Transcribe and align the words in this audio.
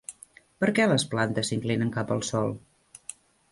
Perquè 0.63 0.87
les 0.91 1.05
plantes 1.11 1.53
s'inclinen 1.53 1.93
cap 1.99 2.17
al 2.17 2.27
sol? 2.31 2.57